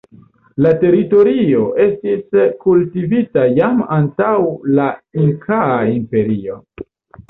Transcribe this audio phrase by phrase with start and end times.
[0.65, 4.35] La teritorio estis kultivita jam antaŭ
[4.83, 4.93] la
[5.31, 6.63] Inkaa Imperio.